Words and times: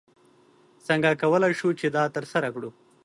څنګه 0.87 1.09
کولی 1.21 1.51
شو 1.59 1.69
چې 1.79 1.87
دا 1.97 2.03
ترسره 2.15 2.49
کړو؟ 2.55 2.69